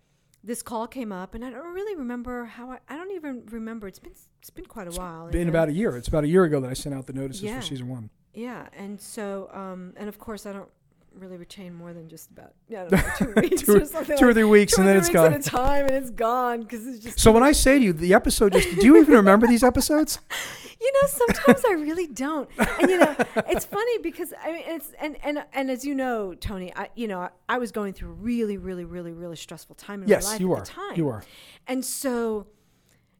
[0.44, 2.78] this call came up, and I don't really remember how I.
[2.88, 3.88] I don't even remember.
[3.88, 5.26] It's been it's been quite a while.
[5.26, 5.96] It's been and, about a year.
[5.96, 7.60] It's about a year ago that I sent out the notices Yeah.
[7.60, 8.10] for season one.
[8.34, 10.68] yeah, and so um, and of course I don't
[11.14, 14.16] really retain more than just about yeah know, two weeks Two- or something.
[14.18, 15.32] Two or three weeks, and then it's weeks gone.
[15.34, 17.18] at a time, and it's gone because it's just.
[17.20, 20.18] So when I say to you, the episode just, do you even remember these episodes?
[20.82, 23.14] you know sometimes i really don't and you know
[23.50, 27.06] it's funny because i mean it's and and and as you know tony i you
[27.06, 30.14] know i, I was going through a really really really really stressful time in my
[30.16, 30.64] Yes, life you at are.
[30.64, 31.22] the time You are.
[31.66, 32.46] and so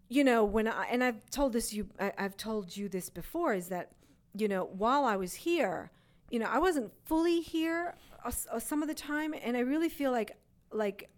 [0.08, 3.52] you know when i and i've told this you I, i've told you this before
[3.52, 3.90] is that
[4.34, 5.90] you know while i was here
[6.30, 9.88] you know i wasn't fully here uh, uh, some of the time and i really
[9.88, 10.36] feel like
[10.72, 11.10] like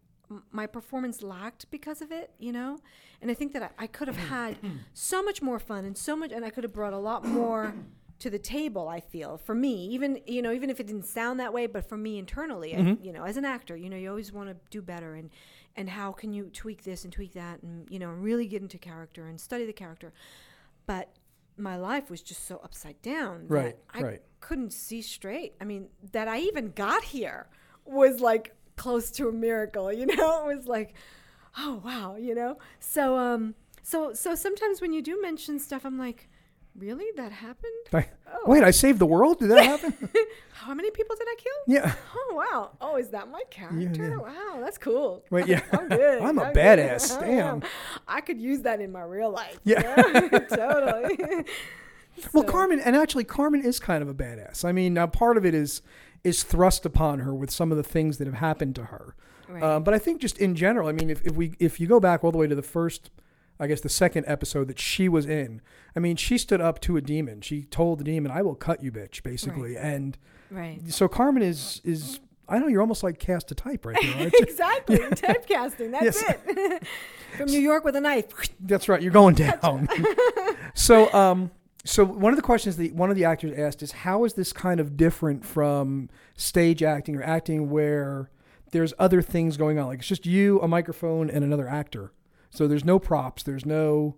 [0.50, 2.78] my performance lacked because of it you know?
[3.20, 4.58] And i think that i, I could have had
[4.94, 7.74] so much more fun and so much and i could have brought a lot more
[8.18, 11.40] to the table i feel for me even you know even if it didn't sound
[11.40, 14.08] that way but for me internally I, you know as an actor you know you
[14.08, 15.28] always want to do better and
[15.76, 18.78] and how can you tweak this and tweak that and you know really get into
[18.78, 20.12] character and study the character.
[20.86, 21.08] But
[21.56, 24.22] my life was just so upside down that Right, I right.
[24.40, 25.54] couldn't see straight.
[25.60, 27.48] I mean, that I even got here
[27.84, 30.48] was like close to a miracle, you know?
[30.48, 30.94] It was like,
[31.58, 32.58] oh wow, you know?
[32.80, 36.28] So um so so sometimes when you do mention stuff I'm like,
[36.76, 37.06] really?
[37.16, 37.72] That happened?
[37.92, 38.50] I, Oh.
[38.50, 39.38] Wait, I saved the world?
[39.40, 40.08] Did that happen?
[40.52, 41.74] How many people did I kill?
[41.74, 41.92] yeah.
[42.16, 42.70] Oh wow!
[42.80, 44.08] Oh, is that my character?
[44.08, 44.16] yeah.
[44.16, 45.22] Wow, that's cool.
[45.30, 45.62] Wait, yeah.
[45.72, 46.22] I'm good.
[46.22, 46.54] I'm a good.
[46.56, 47.12] badass.
[47.22, 47.60] Am.
[47.60, 47.62] Damn.
[48.08, 49.58] I could use that in my real life.
[49.64, 49.82] Yeah.
[49.82, 51.44] Yeah, totally.
[52.32, 54.64] Well, Carmen, and actually, Carmen is kind of a badass.
[54.64, 55.82] I mean, now part of it is
[56.24, 59.14] is thrust upon her with some of the things that have happened to her.
[59.48, 59.62] Right.
[59.62, 62.00] Uh, but I think just in general, I mean, if, if we if you go
[62.00, 63.10] back all the way to the first,
[63.62, 65.60] I guess the second episode that she was in,
[65.94, 67.40] I mean, she stood up to a demon.
[67.40, 69.76] She told the demon, "I will cut you, bitch," basically.
[69.76, 70.18] And
[70.50, 70.80] right.
[70.90, 74.20] so Carmen is is I know you're almost like cast a type right now.
[74.24, 74.30] you?
[74.34, 74.98] exactly.
[74.98, 75.90] Typecasting.
[75.92, 76.86] That's it.
[77.36, 78.26] From New York with a knife.
[78.60, 79.00] That's right.
[79.00, 79.88] You're going down.
[80.74, 81.50] so, um,
[81.84, 84.52] so one of the questions that one of the actors asked is, how is this
[84.52, 88.30] kind of different from stage acting or acting where
[88.72, 89.86] there's other things going on?
[89.86, 92.12] Like it's just you, a microphone, and another actor.
[92.54, 93.42] So there's no props.
[93.42, 94.16] There's no.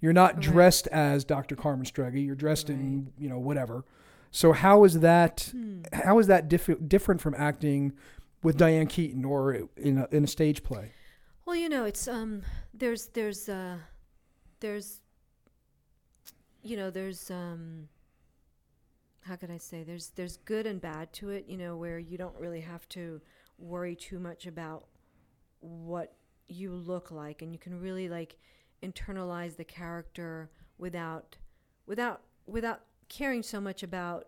[0.00, 0.42] You're not Right.
[0.42, 1.56] dressed as Dr.
[1.56, 2.20] Carmen Strega.
[2.20, 3.84] You're dressed in you know whatever.
[4.30, 5.48] So how is that?
[5.52, 5.82] Hmm.
[5.92, 7.92] How is that diff- different from acting
[8.42, 10.92] with Diane Keaton or in a, in a stage play?
[11.44, 13.78] Well, you know, it's um there's there's uh
[14.60, 15.00] there's
[16.62, 17.88] you know, there's um
[19.22, 22.16] how could I say there's there's good and bad to it, you know, where you
[22.18, 23.20] don't really have to
[23.58, 24.84] worry too much about
[25.60, 26.14] what
[26.50, 28.36] you look like and you can really like
[28.82, 31.36] internalize the character without
[31.86, 34.26] without without caring so much about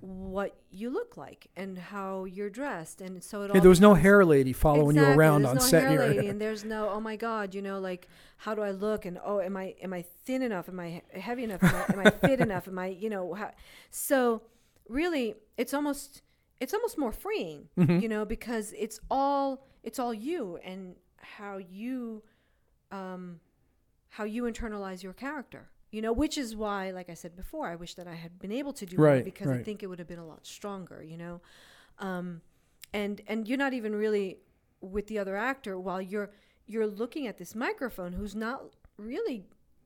[0.00, 3.00] what you look like and how you're dressed.
[3.00, 5.56] And so it Yeah, all there was no hair lady following you around there's on
[5.56, 5.82] no set.
[5.88, 9.04] hair lady, and there's no oh my god you know like how do i look?
[9.06, 10.68] And oh am i am i thin enough?
[10.68, 11.62] Am i heavy enough?
[11.64, 12.68] Am I, am I fit enough?
[12.68, 13.50] Am i you know how,
[13.90, 14.42] so
[14.88, 16.22] really it's almost
[16.60, 17.98] it's almost more freeing Mm-hmm.
[17.98, 22.22] you know because it's all it's all you and how you
[22.92, 23.40] um
[24.10, 27.74] how you internalize your character you know which is why like i said before i
[27.74, 30.08] wish that i had been able to do Right, because i think it would have
[30.08, 31.40] been a lot stronger you know
[31.98, 32.42] um
[32.92, 34.38] and and you're not even really
[34.80, 36.30] with the other actor while you're
[36.66, 38.62] you're looking at this microphone who's not
[38.98, 39.44] really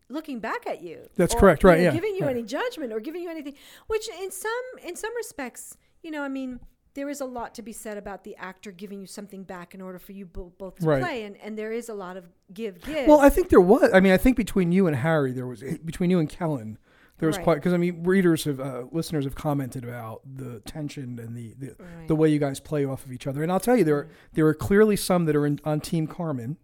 [0.08, 1.08] looking back at you.
[1.16, 2.36] That's or, correct, right, yeah, Giving you right.
[2.36, 3.54] any judgment or giving you anything,
[3.86, 4.50] which in some
[4.84, 6.60] in some respects, you know, I mean,
[6.94, 9.80] there is a lot to be said about the actor giving you something back in
[9.80, 11.02] order for you bo- both to Right.
[11.02, 13.06] play, and and there is a lot of give give.
[13.06, 13.90] Well, I think there was.
[13.92, 16.78] I mean, I think between you and Harry, there was between you and Kellen,
[17.18, 17.44] there was Right.
[17.44, 21.54] quite because I mean, readers have uh, listeners have commented about the tension and the
[21.58, 22.08] the, Right.
[22.08, 23.42] the way you guys play off of each other.
[23.42, 26.06] And I'll tell you, there are, there are clearly some that are in, on Team
[26.06, 26.56] Carmen.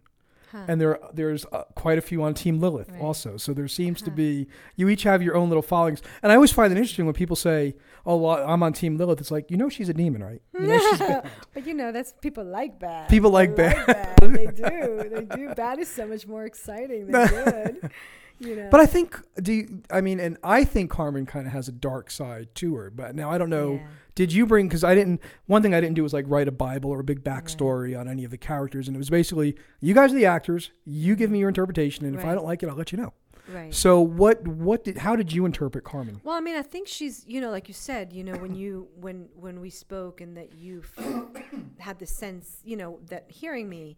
[0.53, 0.63] Huh.
[0.69, 3.01] And there, there's uh, quite a few on Team Lilith Right.
[3.01, 3.35] also.
[3.35, 6.01] So there seems to be you each have your own little followings.
[6.23, 7.75] And I always find it interesting when people say,
[8.07, 10.41] "Oh, well, I'm on Team Lilith." It's like you know she's a demon, right?
[10.59, 11.29] You know she's bad.
[11.53, 13.09] but you know, that's people like bad.
[13.09, 14.17] People like They bad.
[14.21, 15.09] They do.
[15.11, 15.53] They do.
[15.53, 17.91] Bad is so much more exciting than good.
[18.39, 18.67] You know.
[18.69, 21.71] But I think, do you, I mean, and I think Carmen kind of has a
[21.71, 22.91] dark side to her.
[22.91, 23.73] But now I don't know.
[23.73, 23.87] Yeah.
[24.13, 24.67] Did you bring?
[24.67, 25.21] Because I didn't.
[25.47, 28.07] One thing I didn't do was like write a Bible or a big backstory on
[28.07, 30.71] any of the characters, and it was basically you guys are the actors.
[30.85, 33.13] You give me your interpretation, and if I don't like it, I'll let you know.
[33.49, 33.73] Right.
[33.73, 34.47] So what?
[34.47, 34.97] What did?
[34.97, 36.21] How did you interpret Carmen?
[36.23, 38.87] Well, I mean, I think she's, you know, like you said, you know, when you
[38.95, 40.83] when when we spoke and that you
[41.79, 43.97] had the sense, you know, that hearing me,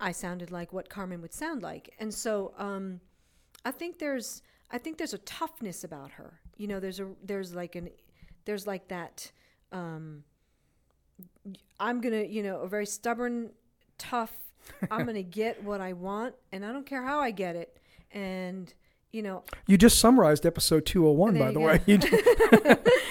[0.00, 3.00] I sounded like what Carmen would sound like, and so um,
[3.64, 6.40] I think there's I think there's a toughness about her.
[6.56, 7.90] You know, there's a there's like an
[8.44, 9.30] there's like that.
[9.72, 10.24] Um,
[11.78, 13.50] I'm gonna, you know, a very stubborn,
[13.98, 14.32] tough.
[14.90, 17.78] I'm gonna get what I want, and I don't care how I get it.
[18.12, 18.72] And
[19.12, 21.66] you know, You just summarized episode 201, by the go.
[21.66, 22.78] way.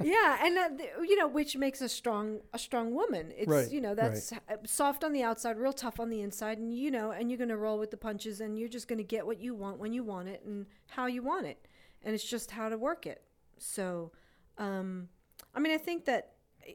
[0.00, 0.68] Yeah, and uh,
[1.02, 3.32] you know, which makes a strong a strong woman.
[3.36, 6.58] It's Right, you know that's uh soft on the outside, real tough on the inside,
[6.58, 9.26] and you know, and you're gonna roll with the punches, and you're just gonna get
[9.26, 11.66] what you want when you want it and how you want it,
[12.02, 13.22] and it's just how to work it.
[13.58, 14.12] So,
[14.56, 15.08] um,
[15.54, 16.34] I mean, I think that
[16.66, 16.72] eh,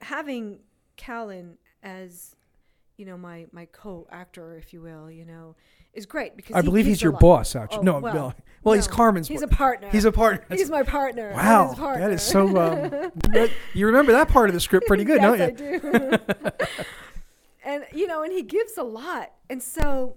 [0.00, 0.60] having
[0.96, 2.36] Callan as
[2.96, 5.56] you know my my co-actor, if you will, you know,
[5.94, 7.20] is great because I he believe he's your lot.
[7.20, 7.78] boss, actually.
[7.78, 9.26] Oh, no, well, well, well, he's Carmen's.
[9.28, 9.88] He's a partner.
[9.90, 10.44] He's a partner.
[10.56, 11.32] He's my partner.
[11.34, 12.08] Wow, partner.
[12.08, 12.56] that is so.
[12.58, 15.76] Um, you remember that part of the script pretty good, yes, don't you?
[15.76, 16.50] I do.
[17.64, 20.16] and you know, and he gives a lot, and so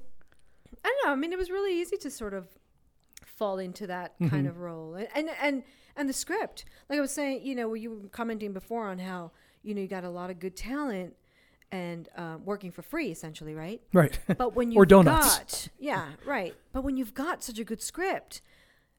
[0.84, 1.12] I don't know.
[1.14, 2.48] I mean, it was really easy to sort of
[3.26, 4.30] fall into that Mm-hmm.
[4.30, 5.64] kind of role, and, and and
[5.96, 9.00] and the script, like I was saying, you know, where you were commenting before on
[9.00, 9.32] how
[9.64, 11.16] you know you got a lot of good talent
[11.74, 13.82] and um, working for free, essentially, right?
[13.94, 14.18] Right.
[14.38, 15.38] But when Or you've donuts.
[15.38, 16.54] got yeah, right.
[16.72, 18.42] But when you've got such a good script,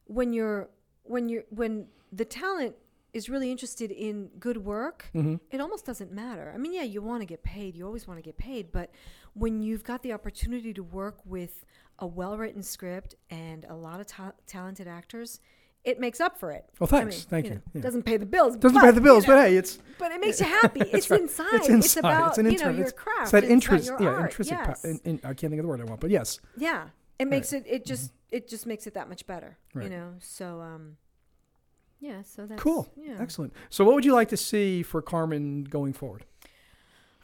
[0.05, 0.69] when you're
[1.03, 2.75] when you're when the talent
[3.13, 5.35] is really interested in good work, Mm-hmm.
[5.49, 6.51] it almost doesn't matter.
[6.53, 7.75] I mean, yeah, you want to get paid.
[7.77, 8.91] You always want to get paid, but
[9.33, 11.65] when you've got the opportunity to work with
[11.99, 15.39] a well-written script and a lot of ta- talented actors,
[15.85, 16.65] it makes up for it.
[16.79, 17.15] Well, I thanks.
[17.17, 17.61] mean, Thank know, you.
[17.75, 17.81] Yeah.
[17.81, 18.57] Doesn't pay the bills.
[18.57, 20.81] Doesn't but, pay the bills, you know, but hey, it's but it makes you happy.
[20.81, 21.21] It's right.
[21.21, 21.45] inside.
[21.53, 21.99] It's It's, inside.
[21.99, 23.21] about It's an you know your it's- craft.
[23.21, 24.31] It's that It's interest, yeah, art.
[24.31, 24.57] intrinsic.
[24.57, 24.81] Yes.
[24.81, 26.39] Pa- in, in, I can't think of the word I want, but yes.
[26.57, 26.87] Yeah,
[27.19, 27.63] it makes it.
[27.67, 29.57] It just it just makes it that much better.
[29.73, 29.83] Right.
[29.85, 30.13] You know.
[30.19, 30.97] So um,
[31.99, 32.21] yeah.
[32.23, 32.91] So that's Cool.
[32.97, 33.17] Yeah.
[33.19, 33.53] Excellent.
[33.69, 36.25] So, what would you like to see for Carmen going forward?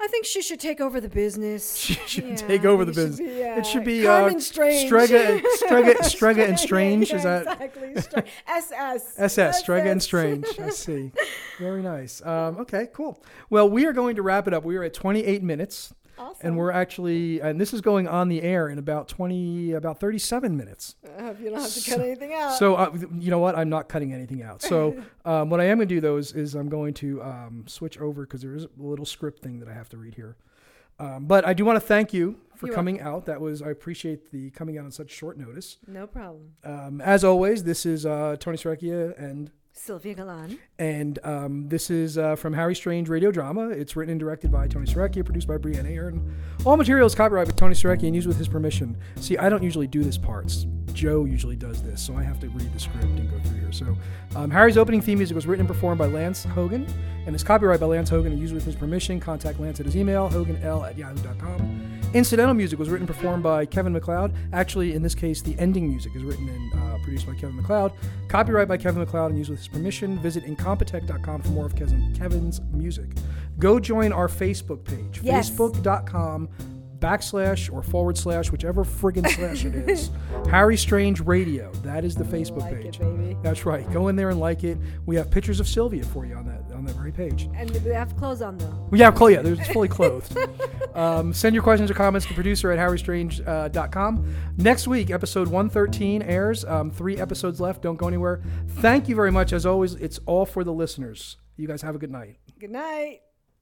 [0.03, 1.75] I think she should take over the business.
[1.81, 3.29] She should Yeah, take over the it should business.
[3.35, 4.87] be, uh, It should be Carmen uh, Strange.
[4.87, 7.09] Strega, and- Strega, Strega and Strange.
[7.11, 7.93] Yeah, Is that exactly
[8.47, 9.59] SS SS?
[9.63, 10.45] Strega and Strange.
[10.59, 11.11] I see.
[11.59, 12.21] Very nice.
[12.25, 13.21] Um, okay, cool.
[13.49, 14.63] Well, we are going to wrap it up.
[14.63, 16.47] We are at 28 minutes, Awesome.
[16.47, 20.55] and we're actually, and this is going on the air in about 20, about 37
[20.55, 20.95] minutes.
[21.17, 22.57] I hope you don't have to cut anything out.
[22.57, 23.57] So uh, you know what?
[23.57, 24.61] I'm not cutting anything out.
[24.61, 27.63] So um, what I am going to do though is, is I'm going to um,
[27.67, 30.37] switch over because there is a little script thing that I have to read here.
[30.99, 33.25] Um, but I do want to thank you for You're coming out.
[33.25, 35.77] That was I appreciate the coming out on such short notice.
[35.87, 36.51] no problem.
[36.63, 40.59] Um, as always, this is uh, Tony Srecchia and Sylvia Galan.
[40.79, 43.69] and um, this is uh, from Harry Strange Radio Drama.
[43.69, 46.35] It's written and directed by Tony Srecchia, produced by Brianna Aaron.
[46.65, 48.97] All material is copyrighted by Tony Srecchia and used with his permission.
[49.15, 50.65] See, I don't usually do this parts.
[50.93, 53.71] Joe usually does this, so I have to read the script and go through here.
[53.71, 53.97] So,
[54.35, 56.85] um, Harry's opening theme music was written and performed by Lance Hogan
[57.25, 59.19] and is copyrighted by Lance Hogan and used with his permission.
[59.19, 61.90] Contact Lance at his email, hoganl at yahoo.com.
[62.13, 64.33] Incidental music was written and performed by Kevin MacLeod.
[64.51, 67.93] Actually, in this case, the ending music is written and uh, produced by Kevin MacLeod.
[68.27, 70.19] Copyright by Kevin MacLeod and used with his permission.
[70.19, 73.09] Visit incompetech.com for more of Kevin's music.
[73.59, 75.49] Go join our Facebook page, Yes.
[75.49, 76.49] facebook.com
[77.01, 80.09] backslash or forward slash, whichever friggin' slash it is.
[80.49, 81.71] Harry Strange Radio.
[81.83, 82.99] That is the Facebook Like it, page.
[82.99, 83.35] baby.
[83.41, 83.89] That's right.
[83.91, 84.77] Go in there and like it.
[85.05, 87.49] We have pictures of Sylvia for you on that on that very page.
[87.55, 88.87] And they have clothes on though.
[88.89, 89.33] We have Chloe.
[89.33, 90.35] Yeah, it's fully clothed.
[90.95, 94.35] um, send your questions or comments to producer at harrystrange.com.
[94.57, 96.65] Next week, episode 113 airs.
[96.65, 97.81] Um, three episodes left.
[97.81, 98.41] Don't go anywhere.
[98.77, 99.53] Thank you very much.
[99.53, 101.37] As always, it's all for the listeners.
[101.57, 102.37] You guys have a good night.
[102.59, 103.21] Good night.